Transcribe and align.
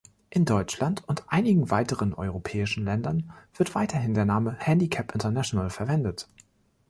In 0.31 0.45
Deutschland 0.45 1.07
und 1.07 1.25
einigen 1.27 1.69
weiteren 1.69 2.15
europäischen 2.15 2.83
Ländern 2.85 3.31
wird 3.55 3.75
weiterhin 3.75 4.15
der 4.15 4.25
Name 4.25 4.55
"Handicap 4.57 5.13
International" 5.13 5.69
verwendet. 5.69 6.27